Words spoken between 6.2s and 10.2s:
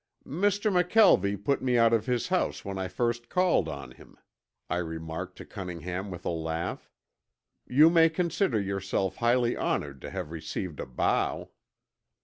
a laugh. "You may consider yourself highly honored to